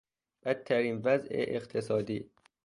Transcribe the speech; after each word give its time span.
بدترین 0.43 1.01
وضع 1.03 1.27
اقتصادی 1.31 2.29